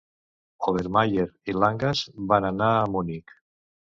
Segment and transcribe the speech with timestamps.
[0.69, 2.01] Obermaier i Langhans
[2.31, 3.35] van anar a Munic.